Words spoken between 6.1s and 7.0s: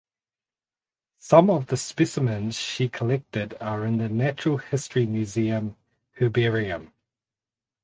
herbarium.